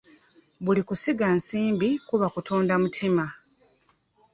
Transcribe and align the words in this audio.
Buli 0.63 0.81
kusiga 0.87 1.27
nsimbi 1.37 1.89
kuba 2.07 2.27
kutunda 2.33 2.73
mutima. 2.83 3.25